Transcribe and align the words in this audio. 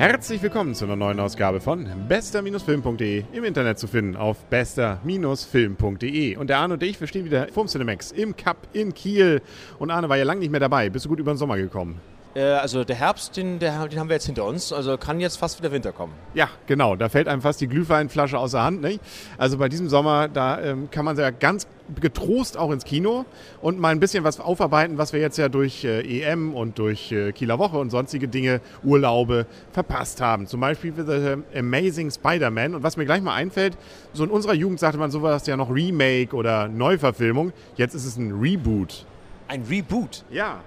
Herzlich 0.00 0.40
willkommen 0.40 0.74
zu 0.74 0.86
einer 0.86 0.96
neuen 0.96 1.20
Ausgabe 1.20 1.60
von 1.60 1.86
bester-film.de 2.08 3.22
im 3.34 3.44
Internet 3.44 3.78
zu 3.78 3.86
finden 3.86 4.16
auf 4.16 4.46
bester-film.de. 4.46 6.36
Und 6.36 6.48
der 6.48 6.56
Arne 6.56 6.72
und 6.72 6.82
ich, 6.82 6.98
wir 6.98 7.06
stehen 7.06 7.26
wieder 7.26 7.48
vorm 7.48 7.66
Cinemax 7.66 8.10
im 8.12 8.34
Cup 8.34 8.66
in 8.72 8.94
Kiel. 8.94 9.42
Und 9.78 9.90
Arne 9.90 10.08
war 10.08 10.16
ja 10.16 10.24
lange 10.24 10.40
nicht 10.40 10.50
mehr 10.50 10.58
dabei. 10.58 10.88
Bist 10.88 11.04
du 11.04 11.10
gut 11.10 11.20
über 11.20 11.34
den 11.34 11.36
Sommer 11.36 11.58
gekommen? 11.58 12.00
Äh, 12.34 12.42
also 12.42 12.84
der 12.84 12.96
Herbst, 12.96 13.36
den, 13.36 13.58
der, 13.58 13.88
den 13.88 13.98
haben 13.98 14.08
wir 14.08 14.16
jetzt 14.16 14.26
hinter 14.26 14.44
uns. 14.44 14.72
Also 14.72 14.96
kann 14.96 15.20
jetzt 15.20 15.36
fast 15.36 15.58
wieder 15.58 15.72
Winter 15.72 15.92
kommen. 15.92 16.12
Ja, 16.34 16.48
genau. 16.66 16.96
Da 16.96 17.08
fällt 17.08 17.28
einem 17.28 17.42
fast 17.42 17.60
die 17.60 17.66
Glühweinflasche 17.66 18.38
aus 18.38 18.52
der 18.52 18.62
Hand. 18.62 18.82
Nicht? 18.82 19.00
Also 19.38 19.58
bei 19.58 19.68
diesem 19.68 19.88
Sommer, 19.88 20.28
da 20.28 20.60
ähm, 20.60 20.90
kann 20.90 21.04
man 21.04 21.16
ja 21.16 21.30
ganz 21.30 21.66
getrost 22.00 22.56
auch 22.56 22.70
ins 22.70 22.84
Kino 22.84 23.24
und 23.60 23.80
mal 23.80 23.88
ein 23.88 23.98
bisschen 23.98 24.22
was 24.22 24.38
aufarbeiten, 24.38 24.96
was 24.96 25.12
wir 25.12 25.18
jetzt 25.18 25.38
ja 25.38 25.48
durch 25.48 25.84
äh, 25.84 26.22
EM 26.22 26.54
und 26.54 26.78
durch 26.78 27.10
äh, 27.10 27.32
Kieler 27.32 27.58
Woche 27.58 27.78
und 27.78 27.90
sonstige 27.90 28.28
Dinge, 28.28 28.60
Urlaube 28.84 29.46
verpasst 29.72 30.20
haben. 30.20 30.46
Zum 30.46 30.60
Beispiel 30.60 30.92
für 30.92 31.04
The 31.04 31.58
Amazing 31.58 32.10
Spider-Man. 32.10 32.76
Und 32.76 32.82
was 32.84 32.96
mir 32.96 33.06
gleich 33.06 33.22
mal 33.22 33.34
einfällt, 33.34 33.76
so 34.12 34.22
in 34.22 34.30
unserer 34.30 34.54
Jugend 34.54 34.78
sagte 34.78 34.98
man 34.98 35.10
sowas 35.10 35.46
ja 35.46 35.56
noch 35.56 35.74
Remake 35.74 36.34
oder 36.36 36.68
Neuverfilmung. 36.68 37.52
Jetzt 37.76 37.94
ist 37.94 38.04
es 38.04 38.16
ein 38.16 38.38
Reboot. 38.40 39.04
Ein 39.48 39.64
Reboot? 39.68 40.24
Ja. 40.30 40.60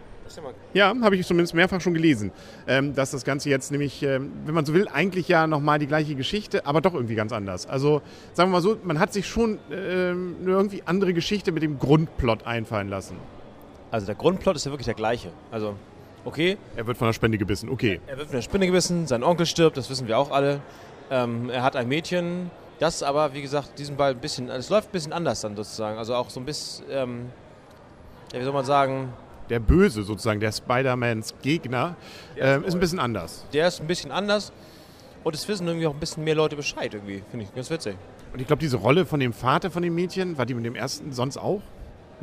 Ja, 0.74 0.94
habe 1.02 1.16
ich 1.16 1.26
zumindest 1.26 1.54
mehrfach 1.54 1.82
schon 1.82 1.94
gelesen, 1.94 2.32
ähm, 2.68 2.94
dass 2.96 3.12
das 3.12 3.24
Ganze 3.24 3.50
jetzt 3.50 3.72
nämlich, 3.72 4.02
ähm, 4.04 4.32
wenn 4.46 4.54
man 4.54 4.66
so 4.66 4.74
will, 4.74 4.88
eigentlich 4.88 5.28
ja 5.28 5.48
nochmal 5.48 5.80
die 5.80 5.88
gleiche 5.88 6.16
Geschichte, 6.16 6.66
aber 6.66 6.82
doch 6.82 6.94
irgendwie 6.94 7.16
ganz 7.16 7.32
anders. 7.32 7.68
Also 7.68 8.02
sagen 8.34 8.50
wir 8.50 8.58
mal 8.58 8.62
so, 8.62 8.78
man 8.84 9.00
hat 9.00 9.14
sich 9.14 9.28
schon 9.28 9.60
ähm, 9.72 10.36
eine 10.42 10.52
irgendwie 10.52 10.84
andere 10.86 11.14
Geschichte 11.14 11.52
mit 11.52 11.64
dem 11.64 11.80
Grundplot 11.80 12.46
einfallen 12.46 12.90
lassen. 12.90 13.18
Also 13.92 14.06
der 14.06 14.16
Grundplot 14.16 14.56
ist 14.56 14.66
ja 14.66 14.72
wirklich 14.72 14.86
der 14.86 14.96
gleiche. 14.96 15.30
Also 15.52 15.76
okay. 16.26 16.58
Er 16.76 16.88
wird 16.88 16.98
von 16.98 17.08
der 17.08 17.14
Spinne 17.14 17.38
gebissen, 17.38 17.70
okay. 17.70 18.02
Er 18.08 18.18
wird 18.18 18.28
von 18.28 18.38
der 18.38 18.42
Spinne 18.42 18.66
gebissen, 18.66 19.08
sein 19.08 19.24
Onkel 19.24 19.46
stirbt, 19.46 19.78
das 19.78 19.90
wissen 19.90 20.08
wir 20.08 20.18
auch 20.18 20.32
alle. 20.32 20.62
Ähm, 21.12 21.50
er 21.50 21.64
hat 21.64 21.76
ein 21.76 21.88
Mädchen, 21.88 22.50
das 22.80 23.04
aber, 23.04 23.34
wie 23.34 23.42
gesagt, 23.42 23.78
diesen 23.78 23.96
Ball 23.96 24.12
ein 24.12 24.20
bisschen, 24.20 24.50
es 24.50 24.70
läuft 24.70 24.90
ein 24.90 24.92
bisschen 24.92 25.14
anders 25.14 25.42
dann 25.42 25.56
sozusagen. 25.56 25.98
Also 25.98 26.16
auch 26.16 26.30
so 26.30 26.40
ein 26.40 26.46
bisschen, 26.46 26.86
ähm, 26.90 27.26
ja, 28.34 28.40
wie 28.40 28.44
soll 28.44 28.54
man 28.54 28.66
sagen, 28.66 29.14
der 29.50 29.60
Böse 29.60 30.04
sozusagen, 30.04 30.40
der 30.40 30.52
Spider-Mans 30.52 31.36
Gegner, 31.42 31.96
äh, 32.36 32.60
ist 32.66 32.74
ein 32.74 32.80
bisschen 32.80 33.00
anders. 33.00 33.46
Der 33.54 33.68
ist 33.68 33.82
ein 33.82 33.88
bisschen 33.88 34.12
anders 34.12 34.52
und 35.24 35.36
es 35.36 35.48
wissen 35.48 35.68
irgendwie 35.68 35.88
auch 35.88 35.94
ein 35.94 36.00
bisschen 36.00 36.24
mehr 36.24 36.36
Leute 36.36 36.56
Bescheid 36.56 36.94
irgendwie, 36.94 37.24
finde 37.30 37.46
ich 37.46 37.54
ganz 37.54 37.70
witzig. 37.70 37.96
Und 38.34 38.40
ich 38.40 38.48
glaube, 38.48 38.62
diese 38.62 38.78
Rolle 38.78 39.06
von 39.06 39.20
dem 39.20 39.34
Vater 39.34 39.70
von 39.70 39.84
dem 39.84 39.94
Mädchen, 39.94 40.38
war 40.38 40.46
die 40.46 40.54
mit 40.54 40.66
dem 40.66 40.76
ersten 40.76 41.12
sonst 41.12 41.38
auch? 41.38 41.62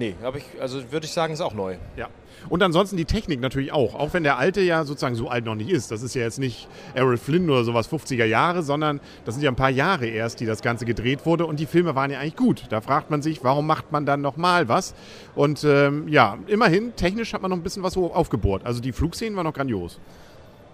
Nee, 0.01 0.15
aber 0.23 0.39
ich, 0.39 0.45
also 0.59 0.91
würde 0.91 1.05
ich 1.05 1.12
sagen, 1.12 1.34
ist 1.34 1.43
auch 1.43 1.53
neu. 1.53 1.77
Ja. 1.95 2.09
Und 2.48 2.62
ansonsten 2.62 2.97
die 2.97 3.05
Technik 3.05 3.39
natürlich 3.39 3.70
auch. 3.70 3.95
Auch 3.95 4.15
wenn 4.15 4.23
der 4.23 4.39
alte 4.39 4.62
ja 4.62 4.84
sozusagen 4.84 5.15
so 5.15 5.29
alt 5.29 5.45
noch 5.45 5.56
nicht 5.56 5.69
ist. 5.69 5.91
Das 5.91 6.01
ist 6.01 6.15
ja 6.15 6.23
jetzt 6.23 6.39
nicht 6.39 6.69
Errol 6.95 7.19
Flynn 7.19 7.51
oder 7.51 7.65
sowas 7.65 7.93
50er 7.93 8.25
Jahre, 8.25 8.62
sondern 8.62 9.01
das 9.27 9.34
sind 9.34 9.45
ja 9.45 9.51
ein 9.51 9.56
paar 9.56 9.69
Jahre 9.69 10.06
erst, 10.06 10.41
die 10.41 10.47
das 10.47 10.62
Ganze 10.62 10.87
gedreht 10.87 11.27
wurde. 11.27 11.45
Und 11.45 11.61
die 11.61 11.67
Filme 11.67 11.95
waren 11.97 12.11
ja 12.11 12.19
eigentlich 12.19 12.37
gut. 12.37 12.65
Da 12.71 12.81
fragt 12.81 13.11
man 13.11 13.21
sich, 13.21 13.45
warum 13.45 13.67
macht 13.67 13.93
man 13.93 14.06
dann 14.06 14.23
nochmal 14.23 14.69
was? 14.69 14.95
Und 15.34 15.65
ähm, 15.65 16.09
ja, 16.09 16.39
immerhin, 16.47 16.97
technisch 16.97 17.34
hat 17.34 17.43
man 17.43 17.51
noch 17.51 17.59
ein 17.59 17.62
bisschen 17.62 17.83
was 17.83 17.95
aufgebohrt. 17.98 18.65
Also 18.65 18.81
die 18.81 18.93
Flugszenen 18.93 19.37
waren 19.37 19.45
noch 19.45 19.53
grandios. 19.53 20.01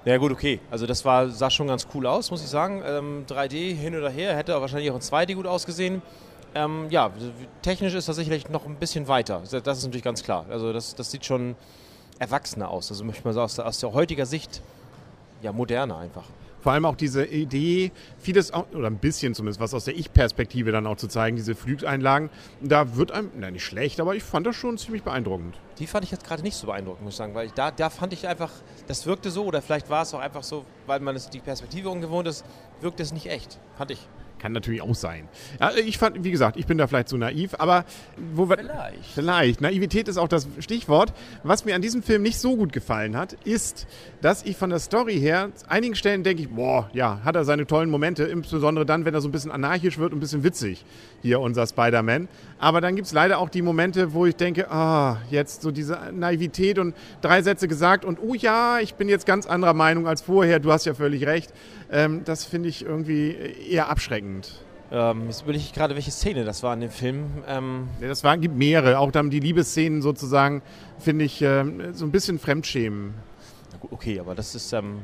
Ja 0.05 0.19
gut, 0.19 0.31
okay. 0.31 0.61
Also 0.71 0.87
das 0.87 1.05
war, 1.05 1.31
sah 1.31 1.51
schon 1.51 1.67
ganz 1.67 1.89
cool 1.95 2.07
aus, 2.07 2.31
muss 2.31 2.45
ich 2.45 2.49
sagen. 2.49 2.81
Ähm, 2.87 3.25
3D 3.29 3.75
hin 3.75 3.97
oder 3.97 4.09
her, 4.09 4.37
hätte 4.37 4.53
wahrscheinlich 4.61 4.89
auch 4.93 4.95
in 4.95 5.01
2D 5.01 5.35
gut 5.35 5.49
ausgesehen. 5.49 6.01
Ähm, 6.57 6.87
ja, 6.91 7.11
technisch 7.63 7.95
ist 7.95 8.09
das 8.09 8.17
sicherlich 8.17 8.49
noch 8.49 8.65
ein 8.65 8.77
bisschen 8.77 9.09
weiter. 9.09 9.43
Das 9.51 9.79
ist 9.79 9.85
natürlich 9.85 10.03
ganz 10.03 10.23
klar. 10.23 10.47
Also 10.49 10.73
das, 10.73 10.95
das 10.95 11.11
sieht 11.11 11.27
schon 11.27 11.55
erwachsener 12.19 12.71
aus. 12.71 12.91
Also 12.91 13.05
möchte 13.05 13.25
man 13.25 13.35
sagen, 13.35 13.45
aus, 13.45 13.59
aus 13.59 13.79
der 13.79 13.93
heutiger 13.93 14.25
Sicht 14.25 14.63
ja 15.43 15.53
moderner 15.53 15.99
einfach 15.99 16.25
vor 16.67 16.73
allem 16.73 16.85
auch 16.85 16.97
diese 16.97 17.25
Idee, 17.25 17.93
vieles, 18.19 18.53
oder 18.53 18.89
ein 18.89 18.99
bisschen 18.99 19.37
zumindest, 19.37 19.61
was 19.61 19.73
aus 19.73 19.85
der 19.85 19.97
Ich-Perspektive 19.97 20.73
dann 20.73 20.85
auch 20.89 20.97
zu 20.97 21.07
zeigen, 21.07 21.37
diese 21.37 21.55
Flugeinlagen, 21.55 22.29
da 22.61 22.97
wird 22.97 23.13
einem, 23.13 23.31
na 23.37 23.53
nicht 23.53 23.65
schlecht, 23.65 24.01
aber 24.01 24.17
ich 24.17 24.25
fand 24.25 24.49
das 24.49 24.57
schon 24.57 24.77
ziemlich 24.77 25.05
beeindruckend. 25.05 25.55
Die 25.79 25.87
fand 25.87 26.05
ich 26.05 26.11
jetzt 26.11 26.27
gerade 26.27 26.43
nicht 26.43 26.57
so 26.57 26.67
beeindruckend, 26.67 27.05
muss 27.05 27.15
ich 27.15 27.19
sagen, 27.19 27.37
weil 27.37 27.47
ich, 27.47 27.53
da, 27.53 27.71
da 27.71 27.89
fand 27.89 28.13
ich 28.15 28.27
einfach, 28.27 28.51
das 28.89 29.07
wirkte 29.07 29.31
so, 29.31 29.45
oder 29.45 29.63
vielleicht 29.63 29.91
war 29.91 30.03
es 30.03 30.13
auch 30.13 30.19
einfach 30.19 30.43
so, 30.43 30.65
weil 30.89 30.99
man 30.99 31.15
es 31.15 31.31
die 31.31 31.39
Perspektive 31.39 31.89
ungewohnt 31.89 32.27
ist, 32.27 32.45
wirkte 32.81 33.05
es 33.05 33.13
nicht 33.13 33.27
echt, 33.27 33.61
fand 33.79 33.93
ich. 33.93 34.09
Kann 34.39 34.53
natürlich 34.53 34.83
auch 34.83 34.95
sein. 34.95 35.29
Ja, 35.61 35.73
ich 35.75 35.99
fand, 35.99 36.23
wie 36.23 36.31
gesagt, 36.31 36.57
ich 36.57 36.67
bin 36.67 36.77
da 36.79 36.87
vielleicht 36.87 37.09
zu 37.09 37.17
naiv, 37.17 37.55
aber 37.59 37.85
wo 38.35 38.49
wir. 38.49 38.59
Vielleicht. 38.59 39.05
Vielleicht. 39.15 39.61
Naivität 39.61 40.09
ist 40.09 40.19
auch 40.19 40.29
das 40.29 40.47
Stichwort. 40.61 41.13
Was 41.43 41.65
mir 41.65 41.75
an 41.75 41.83
diesem 41.83 42.03
Film 42.03 42.23
nicht 42.23 42.39
so 42.39 42.57
gut 42.57 42.73
gefallen 42.73 43.17
hat, 43.17 43.33
ist, 43.45 43.87
dass 44.21 44.43
ich 44.45 44.57
von 44.57 44.71
der 44.71 44.79
Story 44.79 45.19
her, 45.19 45.45
an 45.45 45.53
einigen 45.69 45.95
Stellen 45.95 46.23
denke 46.23 46.43
ich, 46.43 46.51
boah, 46.51 46.91
ja, 46.93 47.21
hat 47.25 47.37
er 47.37 47.45
seine 47.45 47.67
tollen 47.67 47.91
Momente, 47.91 48.25
insbesondere 48.25 48.85
dann, 48.85 49.05
wenn 49.05 49.15
er 49.15 49.21
so 49.21 49.29
ein 49.29 49.33
bisschen 49.33 49.51
anarchisch 49.51 49.99
wird 49.99 50.13
und 50.13 50.19
ein 50.19 50.21
bisschen 50.21 50.45
witzig, 50.45 50.85
hier 51.23 51.41
unser 51.41 51.67
Spider-Man. 51.67 52.29
Aber 52.59 52.81
dann 52.81 52.97
gibt 52.97 53.07
es 53.07 53.13
leider 53.13 53.39
auch 53.39 53.49
die 53.49 53.63
Momente, 53.63 54.13
wo 54.13 54.27
ich 54.27 54.37
denke, 54.37 54.71
ah, 54.71 55.19
jetzt 55.31 55.63
so 55.63 55.71
diese 55.71 55.99
Naivität 56.13 56.79
und 56.79 56.95
drei 57.21 57.43
Sätze 57.43 57.69
gesagt 57.69 58.05
und, 58.05 58.19
oh 58.21 58.35
ja, 58.35 58.81
ich 58.81 58.95
bin 58.95 59.09
jetzt 59.09 59.27
ganz 59.27 59.47
anderer 59.47 59.75
Meinung 59.75 60.07
als 60.07 60.23
vorher, 60.23 60.59
du 60.59 60.73
hast 60.73 60.87
ja 60.87 60.95
völlig 60.95 61.27
recht. 61.27 61.53
Ähm, 61.91 62.23
das 62.25 62.45
finde 62.45 62.69
ich 62.69 62.85
irgendwie 62.85 63.37
eher 63.71 63.89
abschreckend. 63.89 64.26
Ähm, 64.93 65.27
jetzt 65.27 65.43
überlege 65.43 65.65
ich 65.65 65.73
gerade, 65.73 65.95
welche 65.95 66.11
Szene 66.11 66.45
das 66.45 66.63
war 66.63 66.73
in 66.75 66.81
dem 66.81 66.91
Film. 66.91 67.27
Ähm 67.49 67.89
ja, 68.01 68.09
das 68.09 68.23
waren, 68.23 68.41
gibt 68.41 68.57
mehrere. 68.57 68.99
Auch 68.99 69.11
dann 69.11 69.31
die 69.31 69.41
Liebesszenen 69.41 70.01
sozusagen, 70.01 70.63
finde 70.99 71.25
ich 71.25 71.43
ähm, 71.43 71.93
so 71.93 72.05
ein 72.05 72.13
bisschen 72.13 72.39
Fremdschämen. 72.39 73.15
Okay, 73.91 74.21
aber 74.21 74.35
das 74.35 74.55
ist, 74.55 74.73
ähm, 74.73 75.01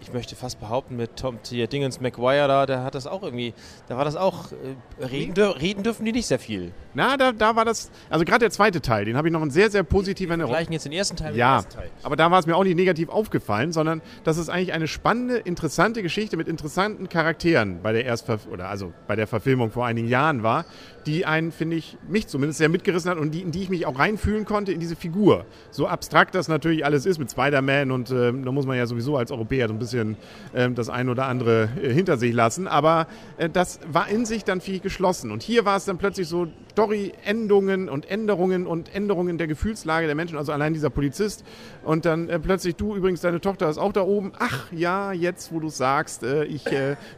ich 0.00 0.12
möchte 0.12 0.36
fast 0.36 0.60
behaupten, 0.60 0.96
mit 0.96 1.16
Tom 1.16 1.38
hier 1.48 1.66
Dingens 1.66 2.00
McGuire 2.00 2.48
da, 2.48 2.66
der 2.66 2.84
hat 2.84 2.94
das 2.94 3.06
auch 3.06 3.22
irgendwie, 3.22 3.54
da 3.88 3.96
war 3.96 4.04
das 4.04 4.16
auch, 4.16 4.52
äh, 4.52 5.04
reden, 5.04 5.34
reden, 5.36 5.82
dürfen 5.82 6.04
die 6.04 6.12
nicht 6.12 6.26
sehr 6.26 6.38
viel. 6.38 6.72
Na, 6.94 7.16
da, 7.16 7.32
da 7.32 7.56
war 7.56 7.64
das, 7.64 7.90
also 8.10 8.24
gerade 8.24 8.40
der 8.40 8.50
zweite 8.50 8.80
Teil, 8.80 9.04
den 9.04 9.16
habe 9.16 9.28
ich 9.28 9.32
noch 9.32 9.42
ein 9.42 9.50
sehr, 9.50 9.70
sehr 9.70 9.82
positiv 9.82 10.26
in 10.26 10.40
Erinnerung. 10.40 10.72
jetzt 10.72 10.84
den 10.84 10.92
ersten 10.92 11.16
Teil 11.16 11.30
mit 11.32 11.38
ja, 11.38 11.56
dem 11.56 11.64
ersten 11.64 11.72
Teil. 11.72 11.90
aber 12.02 12.16
da 12.16 12.30
war 12.30 12.38
es 12.38 12.46
mir 12.46 12.56
auch 12.56 12.64
nicht 12.64 12.76
negativ 12.76 13.08
aufgefallen, 13.08 13.72
sondern 13.72 14.02
dass 14.24 14.36
es 14.36 14.48
eigentlich 14.48 14.72
eine 14.72 14.88
spannende, 14.88 15.36
interessante 15.36 16.02
Geschichte 16.02 16.36
mit 16.36 16.48
interessanten 16.48 17.08
Charakteren 17.08 17.80
bei 17.82 17.92
der 17.92 18.04
Erstver 18.04 18.38
oder 18.52 18.68
also 18.68 18.92
bei 19.06 19.16
der 19.16 19.26
Verfilmung 19.26 19.70
vor 19.70 19.86
einigen 19.86 20.08
Jahren 20.08 20.42
war, 20.42 20.64
die 21.06 21.24
einen, 21.24 21.52
finde 21.52 21.76
ich, 21.76 21.96
mich 22.06 22.26
zumindest 22.26 22.58
sehr 22.58 22.68
mitgerissen 22.68 23.10
hat 23.10 23.18
und 23.18 23.32
die, 23.32 23.40
in 23.40 23.50
die 23.50 23.62
ich 23.62 23.70
mich 23.70 23.86
auch 23.86 23.98
reinfühlen 23.98 24.44
konnte 24.44 24.72
in 24.72 24.80
diese 24.80 24.94
Figur. 24.94 25.46
So 25.70 25.86
abstrakt 25.86 26.34
das 26.34 26.48
natürlich 26.48 26.84
alles 26.84 27.06
ist 27.06 27.18
mit 27.18 27.30
Spider-Man 27.30 27.90
und 27.90 28.10
äh, 28.10 28.32
da 28.32 28.52
muss 28.52 28.66
man 28.66 28.76
ja 28.76 28.86
sowieso 28.86 29.16
als 29.16 29.30
Europäer 29.30 29.68
so 29.68 29.74
ein 29.74 29.78
bisschen 29.78 29.87
äh, 29.94 30.70
das 30.70 30.88
ein 30.88 31.08
oder 31.08 31.26
andere 31.26 31.68
äh, 31.82 31.92
hinter 31.92 32.16
sich 32.16 32.32
lassen, 32.32 32.66
aber 32.68 33.06
äh, 33.36 33.48
das 33.48 33.80
war 33.90 34.08
in 34.08 34.26
sich 34.26 34.44
dann 34.44 34.60
viel 34.60 34.80
geschlossen. 34.80 35.30
Und 35.30 35.42
hier 35.42 35.64
war 35.64 35.76
es 35.76 35.84
dann 35.84 35.98
plötzlich 35.98 36.28
so 36.28 36.48
Story-Endungen 36.78 37.88
und 37.88 38.08
Änderungen 38.08 38.68
und 38.68 38.94
Änderungen 38.94 39.36
der 39.36 39.48
Gefühlslage 39.48 40.06
der 40.06 40.14
Menschen, 40.14 40.38
also 40.38 40.52
allein 40.52 40.74
dieser 40.74 40.90
Polizist 40.90 41.42
und 41.82 42.04
dann 42.04 42.28
äh, 42.28 42.38
plötzlich 42.38 42.76
du 42.76 42.94
übrigens, 42.94 43.20
deine 43.20 43.40
Tochter 43.40 43.68
ist 43.68 43.78
auch 43.78 43.92
da 43.92 44.02
oben, 44.02 44.30
ach 44.38 44.70
ja, 44.70 45.10
jetzt 45.10 45.52
wo 45.52 45.58
du 45.58 45.70
sagst, 45.70 46.22
äh, 46.22 46.44
ich 46.44 46.64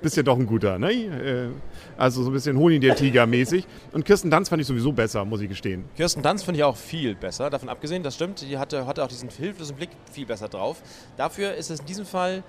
bist 0.00 0.16
ja 0.16 0.22
doch 0.22 0.38
ein 0.38 0.46
guter, 0.46 0.78
ne? 0.78 1.50
also 1.98 2.22
so 2.22 2.30
ein 2.30 2.32
bisschen 2.32 2.56
Honig 2.56 2.80
der 2.80 2.96
Tiger 2.96 3.26
mäßig 3.26 3.66
und 3.92 4.06
Kirsten 4.06 4.30
Dunst 4.30 4.48
fand 4.48 4.62
ich 4.62 4.66
sowieso 4.66 4.92
besser, 4.92 5.26
muss 5.26 5.42
ich 5.42 5.48
gestehen. 5.50 5.84
Kirsten 5.94 6.22
Dunst 6.22 6.46
finde 6.46 6.60
ich 6.60 6.64
auch 6.64 6.76
viel 6.76 7.14
besser, 7.14 7.50
davon 7.50 7.68
abgesehen, 7.68 8.02
das 8.02 8.14
stimmt. 8.14 8.40
Die 8.40 8.56
hatte, 8.56 8.86
hatte 8.86 9.04
auch 9.04 9.08
diesen 9.08 9.28
hilflosen 9.28 9.76
Blick 9.76 9.90
viel 10.10 10.24
besser 10.24 10.48
drauf. 10.48 10.82
Dafür 11.18 11.54
ist 11.54 11.70
es 11.70 11.80
in 11.80 11.86
diesem 11.86 12.06
Fall 12.06 12.42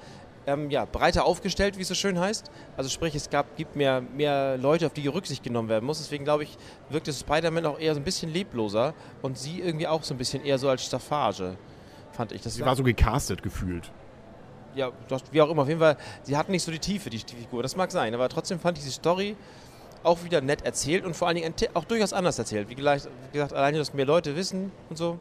ähm, 0.47 0.69
ja, 0.69 0.85
breiter 0.85 1.25
aufgestellt, 1.25 1.78
wie 1.78 1.84
es 1.84 1.88
so 1.88 1.96
schön 1.96 2.19
heißt. 2.19 2.50
Also 2.78 2.90
sprich, 2.90 3.16
es 3.16 3.29
gab, 3.29 3.56
gibt 3.57 3.75
mehr, 3.75 4.02
mehr 4.02 4.57
Leute, 4.57 4.85
auf 4.88 4.94
die 4.94 5.07
Rücksicht 5.07 5.44
genommen 5.44 5.69
werden 5.69 5.85
muss. 5.85 6.00
Deswegen 6.00 6.24
glaube 6.24 6.44
ich, 6.44 6.57
wirkte 6.90 7.13
Spider-Man 7.13 7.65
auch 7.65 7.80
eher 7.80 7.94
so 7.94 8.00
ein 8.00 8.04
bisschen 8.04 8.31
lebloser 8.31 8.94
und 9.21 9.38
sie 9.38 9.60
irgendwie 9.60 9.88
auch 9.88 10.04
so 10.04 10.13
ein 10.13 10.18
bisschen 10.18 10.44
eher 10.44 10.57
so 10.57 10.69
als 10.69 10.86
Staffage, 10.86 11.56
fand 12.12 12.31
ich. 12.31 12.42
Das 12.42 12.56
sie 12.56 12.65
war 12.65 12.75
so 12.75 12.83
gecastet 12.83 13.44
gefühlt. 13.44 13.92
Ja, 14.74 14.92
wie 15.31 15.42
auch 15.42 15.50
immer. 15.50 15.63
Auf 15.63 15.68
jeden 15.68 15.81
Fall, 15.81 15.98
sie 16.24 16.38
hat 16.38 16.50
nicht 16.50 16.63
so 16.63 16.71
die 16.71 16.80
Tiefe, 16.80 17.10
die, 17.10 17.18
die 17.18 17.36
Figur. 17.36 17.62
Das 17.62 17.75
mag 17.75 17.92
sein, 17.92 18.13
aber 18.13 18.30
trotzdem 18.30 18.60
fand 18.60 18.77
ich 18.77 18.86
die 18.86 18.92
Story 18.92 19.36
auch 20.04 20.24
wieder 20.24 20.42
nett 20.42 20.63
erzählt 20.63 21.06
und 21.06 21.15
vor 21.15 21.27
allen 21.27 21.36
Dingen 21.36 21.54
auch 21.74 21.83
durchaus 21.83 22.13
anders 22.13 22.39
erzählt. 22.39 22.69
Wie 22.69 22.75
gesagt, 22.75 23.07
alleine, 23.54 23.77
dass 23.77 23.94
mehr 23.94 24.06
Leute 24.06 24.36
wissen 24.36 24.71
und 24.89 24.98
so. 24.98 25.19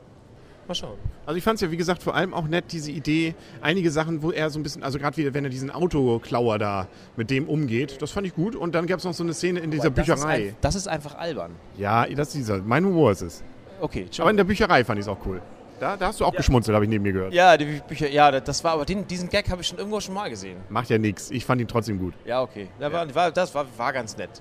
Mal 0.70 0.75
schauen. 0.76 0.99
Also 1.26 1.37
ich 1.37 1.43
fand 1.43 1.56
es 1.56 1.62
ja, 1.62 1.70
wie 1.72 1.76
gesagt, 1.76 2.00
vor 2.00 2.14
allem 2.14 2.32
auch 2.32 2.46
nett, 2.46 2.67
diese 2.70 2.93
Idee, 2.93 3.34
einige 3.61 3.90
Sachen, 3.90 4.22
wo 4.22 4.31
er 4.31 4.50
so 4.50 4.61
ein 4.61 4.62
bisschen, 4.62 4.84
also 4.84 5.00
gerade 5.00 5.17
wieder, 5.17 5.34
wenn 5.34 5.43
er 5.43 5.50
diesen 5.50 5.69
Autoklauer 5.72 6.61
da 6.61 6.87
mit 7.17 7.28
dem 7.31 7.49
umgeht, 7.49 8.00
das 8.00 8.12
fand 8.12 8.28
ich 8.28 8.34
gut. 8.34 8.55
Und 8.55 8.76
dann 8.76 8.87
gab 8.87 9.00
es 9.00 9.05
noch 9.05 9.12
so 9.12 9.25
eine 9.25 9.34
Szene 9.34 9.58
in 9.58 9.72
dieser 9.72 9.87
Aber 9.87 9.96
das 9.96 10.06
Bücherei. 10.06 10.43
Ist 10.43 10.49
ein, 10.50 10.56
das 10.61 10.75
ist 10.76 10.87
einfach 10.87 11.17
albern. 11.17 11.56
Ja, 11.76 12.06
das 12.06 12.28
ist 12.28 12.37
dieser, 12.37 12.58
mein 12.58 12.84
Humor 12.84 13.11
ist 13.11 13.22
es. 13.22 13.43
Okay, 13.81 14.06
ciao. 14.11 14.25
Aber 14.25 14.31
in 14.31 14.37
der 14.37 14.44
Bücherei 14.44 14.84
fand 14.84 15.00
ich 15.00 15.06
es 15.06 15.08
auch 15.08 15.19
cool. 15.26 15.43
Da, 15.81 15.96
da, 15.96 16.06
hast 16.06 16.20
du 16.20 16.25
auch 16.25 16.32
ja. 16.32 16.37
geschmunzelt, 16.37 16.72
habe 16.72 16.84
ich 16.84 16.88
neben 16.88 17.02
mir 17.02 17.14
gehört. 17.14 17.32
Ja, 17.32 17.56
die 17.56 17.81
Bücher, 17.88 18.08
ja, 18.08 18.31
das 18.40 18.62
war 18.62 18.75
aber 18.75 18.84
den, 18.84 19.08
diesen 19.08 19.28
Gag 19.28 19.50
habe 19.50 19.62
ich 19.62 19.67
schon 19.67 19.78
irgendwo 19.78 19.99
schon 19.99 20.14
mal 20.14 20.31
gesehen. 20.31 20.58
Macht 20.69 20.88
ja 20.88 20.99
nichts. 20.99 21.32
Ich 21.32 21.44
fand 21.44 21.61
ihn 21.61 21.67
trotzdem 21.67 21.99
gut. 21.99 22.14
Ja, 22.25 22.43
okay. 22.43 22.69
Das, 22.78 22.93
ja. 22.93 23.14
War, 23.14 23.32
das 23.32 23.55
war, 23.56 23.67
war 23.76 23.93
ganz 23.93 24.17
nett. 24.17 24.40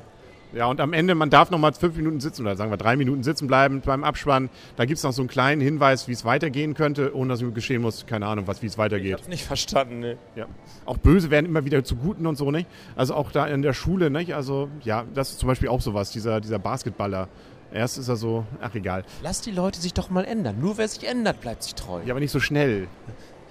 Ja, 0.51 0.66
und 0.66 0.81
am 0.81 0.94
Ende, 0.94 1.13
man 1.13 1.30
darf 1.30 1.51
noch 1.51 1.60
mal 1.60 1.74
fünf 1.74 1.96
Minuten 1.96 2.19
sitzen 2.19 2.42
oder 2.42 2.56
sagen 2.56 2.72
wir 2.72 2.78
drei 2.78 2.96
Minuten 2.96 3.22
sitzen 3.24 3.46
bleiben 3.48 3.81
beim 3.81 4.04
Abspann. 4.04 4.50
Da 4.78 4.86
gibt 4.86 4.98
es 4.98 5.04
noch 5.04 5.12
so 5.12 5.22
einen 5.22 5.30
kleinen 5.30 5.62
Hinweis, 5.62 6.07
wie 6.07 6.12
es 6.12 6.25
weitergehen 6.25 6.74
könnte, 6.74 7.16
ohne 7.16 7.30
dass 7.34 7.42
mir 7.42 7.51
geschehen 7.51 7.81
muss. 7.84 8.06
Keine 8.07 8.25
Ahnung, 8.25 8.48
was, 8.48 8.62
wie 8.63 8.66
es 8.66 8.74
Ich 8.74 8.78
weitergeht. 8.80 9.13
hab's 9.13 9.28
nicht 9.28 9.46
verstanden, 9.46 10.00
ne? 10.00 10.18
Ja. 10.36 10.48
Auch 10.86 10.98
Böse 10.98 11.30
werden 11.30 11.46
immer 11.46 11.66
wieder 11.66 11.84
zu 11.84 11.96
Guten 11.96 12.25
und 12.25 12.36
so, 12.36 12.50
nicht? 12.50 12.68
Also 12.96 13.13
auch 13.13 13.31
da 13.31 13.46
in 13.46 13.62
der 13.62 13.74
Schule, 13.74 14.10
nicht? 14.10 14.34
Also, 14.34 14.69
ja, 14.84 15.04
das 15.13 15.30
ist 15.31 15.40
zum 15.40 15.48
Beispiel 15.48 15.69
auch 15.69 15.81
sowas, 15.81 16.12
dieser, 16.12 16.42
dieser 16.42 16.57
Basketballer. 16.57 17.28
Erst 17.72 18.00
ist 18.00 18.07
er 18.07 18.16
so, 18.16 18.46
ach 18.62 18.74
egal. 18.74 19.04
Lass 19.22 19.42
die 19.42 19.51
Leute 19.51 19.80
sich 19.80 19.94
doch 19.94 20.10
mal 20.10 20.25
ändern. 20.25 20.56
Nur 20.60 20.80
wer 20.80 20.88
sich 20.88 21.07
ändert, 21.07 21.40
bleibt 21.42 21.62
sich 21.62 21.75
treu. 21.75 22.01
Ja, 22.04 22.13
aber 22.13 22.19
nicht 22.19 22.31
so 22.31 22.40
schnell. 22.40 22.88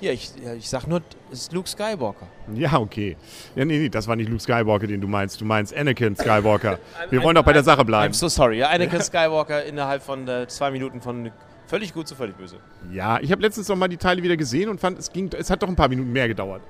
Hier, 0.00 0.12
ich, 0.12 0.30
ja, 0.42 0.54
ich 0.54 0.68
sag 0.68 0.86
nur, 0.86 1.02
es 1.32 1.42
ist 1.42 1.52
Luke 1.52 1.68
Skywalker. 1.68 2.28
Ja, 2.54 2.78
okay. 2.78 3.16
Ja, 3.56 3.64
nee, 3.64 3.78
nee, 3.78 3.88
das 3.88 4.06
war 4.06 4.14
nicht 4.14 4.28
Luke 4.28 4.40
Skywalker, 4.42 4.86
den 4.86 5.00
du 5.00 5.08
meinst. 5.08 5.40
Du 5.40 5.44
meinst 5.44 5.74
Anakin 5.76 6.14
Skywalker. 6.14 6.78
Wir 7.10 7.22
wollen 7.22 7.34
doch 7.34 7.44
bei 7.44 7.52
der 7.52 7.64
Sache 7.64 7.84
bleiben. 7.84 8.12
I'm 8.12 8.16
so 8.16 8.28
sorry. 8.28 8.58
Ja, 8.58 8.68
Anakin 8.68 9.02
Skywalker 9.02 9.64
innerhalb 9.64 10.02
von 10.02 10.28
äh, 10.28 10.46
zwei 10.46 10.70
Minuten 10.70 11.00
von 11.00 11.32
völlig 11.66 11.92
gut 11.92 12.06
zu 12.06 12.14
völlig 12.14 12.36
böse. 12.36 12.58
Ja, 12.92 13.18
ich 13.20 13.32
habe 13.32 13.42
letztens 13.42 13.68
noch 13.68 13.76
mal 13.76 13.88
die 13.88 13.96
Teile 13.96 14.22
wieder 14.22 14.36
gesehen 14.36 14.68
und 14.68 14.80
fand, 14.80 14.98
es 14.98 15.12
ging, 15.12 15.30
es 15.36 15.50
hat 15.50 15.62
doch 15.62 15.68
ein 15.68 15.76
paar 15.76 15.88
Minuten 15.88 16.12
mehr 16.12 16.28
gedauert. 16.28 16.62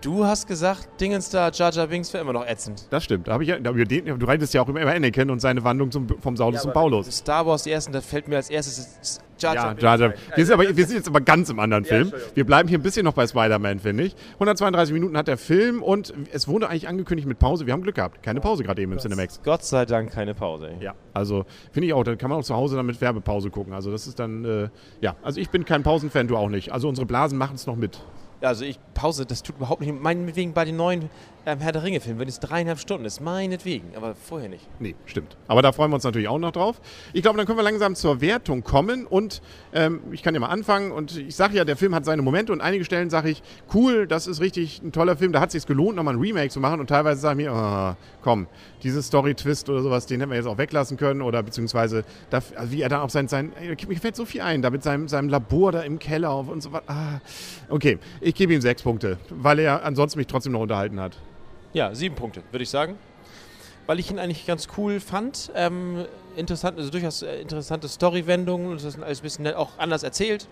Du 0.00 0.24
hast 0.24 0.46
gesagt, 0.46 0.88
Dingens 0.98 1.28
da, 1.28 1.50
Jar 1.50 1.70
Jar 1.72 1.86
Binks 1.86 2.10
wäre 2.14 2.22
immer 2.22 2.32
noch 2.32 2.46
ätzend. 2.46 2.86
Das 2.88 3.04
stimmt. 3.04 3.28
Da 3.28 3.34
hab 3.34 3.42
ich 3.42 3.48
ja, 3.48 3.58
über 3.58 3.84
den, 3.84 4.18
du 4.18 4.26
reitest 4.26 4.54
ja 4.54 4.62
auch 4.62 4.68
immer 4.68 4.80
über 4.80 4.92
Anakin 4.92 5.28
und 5.28 5.40
seine 5.40 5.62
Wandlung 5.62 5.90
zum, 5.90 6.08
vom 6.08 6.38
Saulus 6.38 6.62
zum 6.62 6.72
Paulus. 6.72 7.18
Star 7.18 7.46
Wars, 7.46 7.64
die 7.64 7.70
ersten, 7.70 7.92
da 7.92 8.00
fällt 8.00 8.26
mir 8.26 8.36
als 8.36 8.48
erstes 8.48 9.20
Jar 9.38 9.54
Jar 9.54 9.76
Ja, 9.78 9.78
Jar 9.78 9.98
Jar. 9.98 10.14
Wir 10.34 10.46
sind, 10.46 10.54
aber, 10.54 10.74
wir 10.74 10.86
sind 10.86 10.96
jetzt 10.96 11.08
aber 11.08 11.20
ganz 11.20 11.50
im 11.50 11.58
anderen 11.58 11.84
Film. 11.84 12.12
Wir 12.34 12.46
bleiben 12.46 12.66
hier 12.66 12.78
ein 12.78 12.82
bisschen 12.82 13.04
noch 13.04 13.12
bei 13.12 13.26
Spider-Man, 13.26 13.78
finde 13.78 14.04
ich. 14.04 14.16
132 14.34 14.94
Minuten 14.94 15.18
hat 15.18 15.28
der 15.28 15.36
Film 15.36 15.82
und 15.82 16.14
es 16.32 16.48
wurde 16.48 16.70
eigentlich 16.70 16.88
angekündigt 16.88 17.28
mit 17.28 17.38
Pause. 17.38 17.66
Wir 17.66 17.74
haben 17.74 17.82
Glück 17.82 17.96
gehabt. 17.96 18.22
Keine 18.22 18.40
Pause 18.40 18.62
gerade 18.62 18.80
eben 18.80 18.92
im 18.92 18.98
Cinemax. 18.98 19.42
Gott 19.44 19.64
sei 19.64 19.84
Dank 19.84 20.12
keine 20.12 20.32
Pause. 20.34 20.70
Ey. 20.70 20.82
Ja, 20.82 20.94
also 21.12 21.44
finde 21.72 21.88
ich 21.88 21.92
auch, 21.92 22.04
dann 22.04 22.16
kann 22.16 22.30
man 22.30 22.38
auch 22.38 22.44
zu 22.44 22.54
Hause 22.54 22.76
dann 22.76 22.86
mit 22.86 22.98
Werbepause 23.02 23.50
gucken. 23.50 23.74
Also 23.74 23.90
das 23.90 24.06
ist 24.06 24.18
dann, 24.18 24.46
äh, 24.46 24.68
ja, 25.02 25.16
also 25.22 25.40
ich 25.40 25.50
bin 25.50 25.66
kein 25.66 25.82
Pausenfan, 25.82 26.26
du 26.26 26.38
auch 26.38 26.48
nicht. 26.48 26.72
Also 26.72 26.88
unsere 26.88 27.06
Blasen 27.06 27.36
machen 27.36 27.56
es 27.56 27.66
noch 27.66 27.76
mit. 27.76 28.00
Also 28.40 28.64
ich 28.64 28.78
Pause, 28.94 29.26
das 29.26 29.42
tut 29.42 29.56
überhaupt 29.56 29.80
nicht. 29.80 29.98
Meinetwegen 29.98 30.52
bei 30.52 30.64
den 30.64 30.76
neuen 30.76 31.10
ähm, 31.46 31.58
Herr 31.58 31.72
der 31.72 31.82
Ringe-Filmen, 31.82 32.20
wenn 32.20 32.28
es 32.28 32.38
dreieinhalb 32.38 32.78
Stunden 32.78 33.06
ist, 33.06 33.20
meinetwegen, 33.20 33.96
aber 33.96 34.14
vorher 34.14 34.48
nicht. 34.48 34.68
Nee, 34.78 34.94
stimmt. 35.06 35.36
Aber 35.48 35.62
da 35.62 35.72
freuen 35.72 35.90
wir 35.90 35.94
uns 35.94 36.04
natürlich 36.04 36.28
auch 36.28 36.38
noch 36.38 36.52
drauf. 36.52 36.80
Ich 37.14 37.22
glaube, 37.22 37.38
dann 37.38 37.46
können 37.46 37.58
wir 37.58 37.62
langsam 37.62 37.94
zur 37.94 38.20
Wertung 38.20 38.62
kommen 38.62 39.06
und 39.06 39.40
ähm, 39.72 40.00
ich 40.12 40.22
kann 40.22 40.34
ja 40.34 40.40
mal 40.40 40.48
anfangen 40.48 40.92
und 40.92 41.16
ich 41.16 41.34
sage 41.34 41.56
ja, 41.56 41.64
der 41.64 41.76
Film 41.76 41.94
hat 41.94 42.04
seine 42.04 42.20
Momente 42.20 42.52
und 42.52 42.60
einige 42.60 42.84
Stellen 42.84 43.08
sage 43.08 43.30
ich, 43.30 43.42
cool, 43.72 44.06
das 44.06 44.26
ist 44.26 44.40
richtig 44.40 44.82
ein 44.82 44.92
toller 44.92 45.16
Film, 45.16 45.32
da 45.32 45.40
hat 45.40 45.48
es 45.48 45.52
sich 45.54 45.66
gelohnt, 45.66 45.96
nochmal 45.96 46.14
ein 46.14 46.20
Remake 46.20 46.50
zu 46.50 46.60
machen 46.60 46.78
und 46.78 46.88
teilweise 46.88 47.20
sage 47.22 47.40
ich 47.40 47.46
mir, 47.48 47.54
oh, 47.54 47.96
komm, 48.22 48.46
dieses 48.82 49.06
Story-Twist 49.06 49.70
oder 49.70 49.82
sowas, 49.82 50.04
den 50.06 50.20
hätten 50.20 50.30
wir 50.30 50.36
jetzt 50.36 50.46
auch 50.46 50.58
weglassen 50.58 50.98
können 50.98 51.22
oder 51.22 51.42
beziehungsweise, 51.42 52.04
da, 52.28 52.42
also 52.54 52.70
wie 52.70 52.82
er 52.82 52.90
da 52.90 53.00
auf 53.02 53.10
sein, 53.10 53.28
sein 53.28 53.52
ey, 53.58 53.76
mir 53.88 53.96
fällt 53.96 54.16
so 54.16 54.26
viel 54.26 54.42
ein, 54.42 54.60
da 54.60 54.68
mit 54.68 54.82
seinem, 54.82 55.08
seinem 55.08 55.30
Labor 55.30 55.72
da 55.72 55.80
im 55.80 55.98
Keller 55.98 56.36
und 56.36 56.62
so 56.62 56.72
was. 56.72 56.82
Ah, 56.86 57.20
okay, 57.70 57.98
ich 58.20 58.29
gebe 58.34 58.52
ihm 58.52 58.60
sechs 58.60 58.82
Punkte, 58.82 59.18
weil 59.30 59.58
er 59.58 59.84
ansonsten 59.84 60.18
mich 60.18 60.26
trotzdem 60.26 60.52
noch 60.52 60.60
unterhalten 60.60 61.00
hat. 61.00 61.16
Ja, 61.72 61.94
sieben 61.94 62.14
Punkte, 62.14 62.42
würde 62.50 62.62
ich 62.62 62.70
sagen. 62.70 62.98
Weil 63.86 63.98
ich 63.98 64.10
ihn 64.10 64.18
eigentlich 64.18 64.46
ganz 64.46 64.68
cool 64.76 65.00
fand. 65.00 65.50
Ähm, 65.54 66.04
interessant, 66.36 66.78
also 66.78 66.90
durchaus 66.90 67.22
äh, 67.22 67.40
interessante 67.40 67.88
Story-Wendungen. 67.88 68.72
Das 68.74 68.84
ist 68.84 69.02
alles 69.02 69.20
ein 69.20 69.22
bisschen 69.22 69.46
auch 69.54 69.78
anders 69.78 70.02
erzählt. 70.02 70.48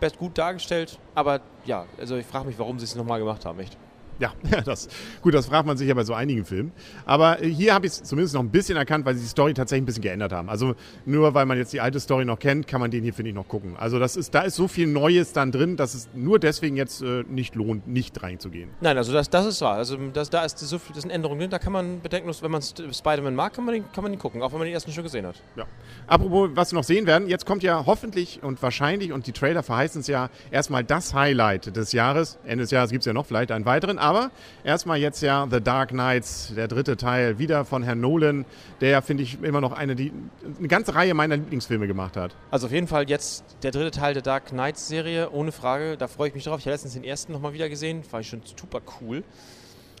Best 0.00 0.18
gut 0.18 0.36
dargestellt. 0.36 0.98
Aber 1.14 1.40
ja, 1.64 1.86
also 1.98 2.16
ich 2.16 2.26
frage 2.26 2.46
mich, 2.46 2.58
warum 2.58 2.78
sie 2.78 2.84
es 2.84 2.94
nochmal 2.94 3.18
gemacht 3.18 3.44
haben, 3.44 3.58
echt. 3.60 3.76
Ja, 4.50 4.60
das, 4.62 4.88
gut, 5.22 5.34
das 5.34 5.46
fragt 5.46 5.66
man 5.66 5.76
sich 5.76 5.88
ja 5.88 5.94
bei 5.94 6.04
so 6.04 6.14
einigen 6.14 6.44
Filmen. 6.44 6.72
Aber 7.04 7.42
äh, 7.42 7.48
hier 7.48 7.74
habe 7.74 7.86
ich 7.86 7.92
es 7.92 8.02
zumindest 8.02 8.34
noch 8.34 8.42
ein 8.42 8.50
bisschen 8.50 8.76
erkannt, 8.76 9.04
weil 9.04 9.14
sie 9.14 9.22
die 9.22 9.28
Story 9.28 9.54
tatsächlich 9.54 9.82
ein 9.82 9.86
bisschen 9.86 10.02
geändert 10.02 10.32
haben. 10.32 10.48
Also 10.48 10.74
nur 11.04 11.34
weil 11.34 11.46
man 11.46 11.58
jetzt 11.58 11.72
die 11.72 11.80
alte 11.80 12.00
Story 12.00 12.24
noch 12.24 12.38
kennt, 12.38 12.66
kann 12.66 12.80
man 12.80 12.90
den 12.90 13.02
hier, 13.02 13.12
finde 13.12 13.30
ich, 13.30 13.34
noch 13.34 13.48
gucken. 13.48 13.76
Also 13.76 13.98
das 13.98 14.16
ist, 14.16 14.34
da 14.34 14.42
ist 14.42 14.56
so 14.56 14.68
viel 14.68 14.86
Neues 14.86 15.32
dann 15.32 15.52
drin, 15.52 15.76
dass 15.76 15.94
es 15.94 16.08
nur 16.14 16.38
deswegen 16.38 16.76
jetzt 16.76 17.02
äh, 17.02 17.24
nicht 17.28 17.54
lohnt, 17.54 17.86
nicht 17.86 18.22
reinzugehen. 18.22 18.70
Nein, 18.80 18.96
also 18.96 19.12
das, 19.12 19.28
das 19.28 19.46
ist 19.46 19.60
wahr. 19.60 19.74
Also 19.74 19.96
das, 20.12 20.30
da 20.30 20.44
ist 20.44 20.58
so 20.58 20.78
viel, 20.78 20.94
das 20.94 21.02
sind 21.02 21.10
Änderungen 21.10 21.40
drin. 21.40 21.50
Da 21.50 21.58
kann 21.58 21.72
man 21.72 22.00
bedenkenlos, 22.00 22.42
wenn 22.42 22.50
man 22.50 22.62
Spider-Man 22.62 23.34
mag, 23.34 23.52
kann 23.52 23.64
man, 23.64 23.74
den, 23.74 23.84
kann 23.92 24.02
man 24.02 24.12
den 24.12 24.18
gucken. 24.18 24.42
Auch 24.42 24.52
wenn 24.52 24.58
man 24.58 24.66
den 24.66 24.74
ersten 24.74 24.92
schon 24.92 25.04
gesehen 25.04 25.26
hat. 25.26 25.36
Ja. 25.56 25.64
Apropos, 26.06 26.50
was 26.54 26.72
wir 26.72 26.78
noch 26.78 26.84
sehen 26.84 27.06
werden, 27.06 27.28
jetzt 27.28 27.46
kommt 27.46 27.62
ja 27.62 27.84
hoffentlich 27.86 28.42
und 28.42 28.62
wahrscheinlich, 28.62 29.12
und 29.12 29.26
die 29.26 29.32
Trailer 29.32 29.62
verheißen 29.62 30.00
es 30.00 30.06
ja, 30.06 30.30
erstmal 30.50 30.84
das 30.84 31.14
Highlight 31.14 31.76
des 31.76 31.92
Jahres. 31.92 32.38
Ende 32.44 32.64
des 32.64 32.70
Jahres 32.70 32.90
gibt 32.90 33.02
es 33.02 33.06
ja 33.06 33.12
noch 33.12 33.26
vielleicht 33.26 33.50
einen 33.52 33.66
weiteren, 33.66 33.98
aber 34.06 34.30
erstmal 34.64 34.98
jetzt 34.98 35.20
ja 35.20 35.46
The 35.50 35.60
Dark 35.60 35.90
Knights, 35.90 36.52
der 36.54 36.68
dritte 36.68 36.96
Teil, 36.96 37.38
wieder 37.38 37.64
von 37.64 37.82
Herrn 37.82 38.00
Nolan, 38.00 38.44
der 38.80 38.90
ja, 38.90 39.00
finde 39.00 39.24
ich, 39.24 39.42
immer 39.42 39.60
noch 39.60 39.72
eine, 39.72 39.96
die, 39.96 40.12
eine 40.58 40.68
ganze 40.68 40.94
Reihe 40.94 41.14
meiner 41.14 41.36
Lieblingsfilme 41.36 41.86
gemacht 41.86 42.16
hat. 42.16 42.34
Also 42.50 42.66
auf 42.66 42.72
jeden 42.72 42.86
Fall 42.86 43.08
jetzt 43.08 43.44
der 43.62 43.72
dritte 43.72 43.90
Teil 43.90 44.14
der 44.14 44.22
Dark 44.22 44.46
Knights-Serie, 44.46 45.30
ohne 45.30 45.52
Frage. 45.52 45.96
Da 45.96 46.06
freue 46.08 46.28
ich 46.28 46.34
mich 46.34 46.44
drauf. 46.44 46.60
Ich 46.60 46.66
habe 46.66 46.72
letztens 46.72 46.94
den 46.94 47.04
ersten 47.04 47.32
nochmal 47.32 47.52
wieder 47.52 47.68
gesehen. 47.68 48.02
War 48.10 48.20
ich 48.20 48.28
schon 48.28 48.42
super 48.44 48.80
cool. 49.00 49.24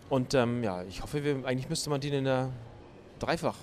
Und 0.08 0.34
ähm, 0.34 0.62
ja, 0.62 0.84
ich 0.84 1.02
hoffe, 1.02 1.24
wir, 1.24 1.44
eigentlich 1.44 1.68
müsste 1.68 1.90
man 1.90 2.00
den 2.00 2.14
in 2.14 2.24
der 2.24 2.50
Dreifach, 3.18 3.56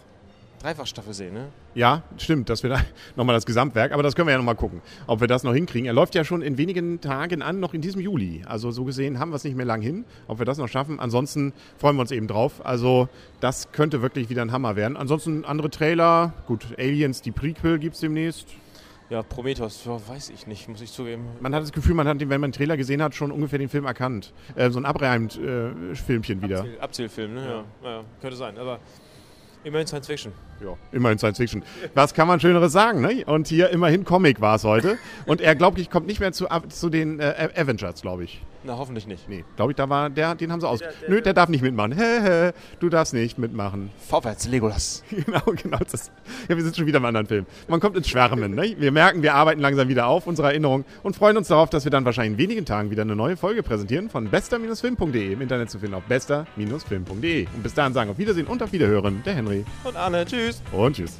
Dreifachstaffel 0.63 1.13
sehen, 1.13 1.33
ne? 1.33 1.50
Ja, 1.75 2.04
stimmt, 2.18 2.50
das 2.50 2.63
wird 2.63 2.80
nochmal 3.18 3.36
das 3.36 3.45
Gesamtwerk, 3.45 3.92
aber 3.92 4.01
das 4.01 4.15
können 4.15 4.27
wir 4.27 4.31
ja 4.31 4.38
nochmal 4.38 4.56
gucken, 4.56 4.81
ob 5.07 5.19
wir 5.19 5.27
das 5.27 5.44
noch 5.44 5.54
hinkriegen. 5.54 5.88
Er 5.88 5.94
läuft 5.94 6.15
ja 6.15 6.24
schon 6.24 6.42
in 6.42 6.57
wenigen 6.57 7.01
Tagen 7.01 7.42
an, 7.42 7.60
noch 7.60 7.74
in 7.74 7.81
diesem 7.81 8.00
Juli. 8.00 8.44
Also 8.48 8.71
so 8.71 8.86
gesehen 8.86 9.19
haben 9.19 9.31
wir 9.31 9.36
es 9.36 9.44
nicht 9.44 9.57
mehr 9.57 9.65
lang 9.65 9.81
hin, 9.81 10.06
ob 10.30 10.39
wir 10.39 10.45
das 10.45 10.57
noch 10.57 10.69
schaffen. 10.69 11.01
Ansonsten 11.01 11.51
freuen 11.77 11.98
wir 11.98 12.01
uns 12.01 12.12
eben 12.12 12.27
drauf. 12.30 12.65
Also 12.65 13.10
das 13.42 13.74
könnte 13.74 14.01
wirklich 14.01 14.30
wieder 14.30 14.42
ein 14.42 14.54
Hammer 14.54 14.77
werden. 14.77 14.95
Ansonsten 14.95 15.44
andere 15.44 15.69
Trailer, 15.69 16.31
gut, 16.48 16.65
Aliens, 16.77 17.21
die 17.21 17.31
Prequel 17.31 17.77
gibt 17.77 17.95
es 17.95 18.00
demnächst. 18.00 18.48
Ja, 19.10 19.21
Prometheus, 19.21 19.83
ja, 19.83 20.00
weiß 20.07 20.30
ich 20.30 20.48
nicht, 20.48 20.69
muss 20.69 20.81
ich 20.81 20.92
zugeben. 20.94 21.25
Man 21.42 21.54
hat 21.54 21.62
das 21.62 21.74
Gefühl, 21.74 21.94
man 21.94 22.07
hat, 22.07 22.19
wenn 22.21 22.30
man 22.30 22.51
den 22.51 22.51
Trailer 22.54 22.77
gesehen 22.77 23.04
hat, 23.04 23.13
schon 23.13 23.31
ungefähr 23.31 23.60
den 23.60 23.68
Film 23.68 23.86
erkannt. 23.86 24.33
Äh, 24.56 24.69
so 24.69 24.80
ein 24.80 24.86
Abreimt-Filmchen 24.86 26.42
wieder. 26.42 26.60
Abzähl, 26.60 26.80
Abzählfilm, 26.80 27.33
ne? 27.33 27.65
Ja. 27.83 27.89
Ja, 27.89 28.04
könnte 28.21 28.38
sein. 28.38 28.57
Aber 28.57 28.80
immerhin 29.63 29.88
Science 29.88 30.07
Fiction. 30.07 30.33
Ja, 30.62 30.75
immerhin 30.92 31.18
Science 31.18 31.38
Fiction. 31.38 31.63
Was 31.94 32.13
kann 32.13 32.27
man 32.27 32.39
Schöneres 32.39 32.71
sagen, 32.71 33.01
ne? 33.01 33.24
Und 33.25 33.48
hier 33.48 33.69
immerhin 33.69 34.04
Comic 34.04 34.42
war 34.42 34.56
es 34.56 34.63
heute. 34.63 34.98
Und 35.25 35.42
er, 35.42 35.56
glaube 35.56 35.80
ich, 35.80 35.89
kommt 35.89 36.07
nicht 36.07 36.19
mehr 36.19 36.31
zu, 36.31 36.48
zu 36.69 36.89
den 36.89 37.19
äh, 37.19 37.50
Avengers, 37.56 38.01
glaube 38.01 38.24
ich. 38.25 38.42
Na, 38.65 38.77
hoffentlich 38.77 39.07
nicht. 39.07 39.27
Nee, 39.27 39.44
glaube 39.57 39.71
ich, 39.74 39.75
da 39.75 39.89
war 39.89 40.10
der, 40.10 40.36
den 40.36 40.51
haben 40.51 40.62
sie 40.62 40.68
aus. 40.69 40.80
Der- 40.80 40.92
der- 41.01 41.10
Nö, 41.10 41.21
der 41.21 41.33
darf 41.33 41.50
nicht 41.50 41.62
mitmachen. 41.62 41.92
Hä, 41.92 42.19
hä, 42.21 42.51
du 42.80 42.88
darfst 42.89 43.13
nicht 43.13 43.38
mitmachen. 43.38 43.89
Vorwärts, 44.07 44.48
Legolas. 44.48 45.04
genau, 45.10 45.42
genau. 45.62 45.77
Das, 45.92 46.12
ja, 46.48 46.56
wir 46.56 46.63
sind 46.63 46.75
schon 46.77 46.86
wieder 46.86 46.98
im 47.00 47.06
anderen 47.06 47.27
Film. 47.27 47.45
Man 47.67 47.79
kommt 47.79 47.98
ins 47.98 48.08
Schwärmen. 48.08 48.55
Ne? 48.55 48.75
Wir 48.77 48.91
merken, 48.91 49.22
wir 49.22 49.36
arbeiten 49.36 49.60
langsam 49.60 49.89
wieder 49.89 50.08
auf 50.08 50.27
unsere 50.27 50.48
Erinnerung 50.50 50.86
und 51.03 51.15
freuen 51.15 51.36
uns 51.36 51.50
darauf, 51.50 51.70
dass 51.70 51.84
wir 51.84 51.91
dann 51.91 52.05
wahrscheinlich 52.05 52.34
in 52.34 52.38
wenigen 52.38 52.65
Tagen 52.65 52.89
wieder 52.89 53.01
eine 53.01 53.15
neue 53.15 53.36
Folge 53.36 53.63
präsentieren 53.63 54.10
von 54.10 54.29
bester-film.de 54.29 55.34
im 55.34 55.41
Internet 55.41 55.70
zu 55.70 55.79
finden 55.79 55.96
auf 55.96 56.03
bester-film.de. 56.03 57.48
Und 57.53 57.63
bis 57.63 57.74
dahin 57.74 57.93
sagen 57.93 58.10
auf 58.12 58.17
Wiedersehen 58.17 58.48
und 58.48 58.63
auf 58.63 58.72
Wiederhören 58.72 59.22
der 59.25 59.34
Henry 59.36 59.65
Und 59.84 59.96
Arne, 59.98 60.25
tschüss. 60.25 60.62
und 60.72 60.96
tschüss. 60.96 61.20